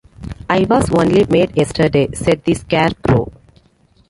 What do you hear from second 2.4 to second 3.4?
the Scarecrow.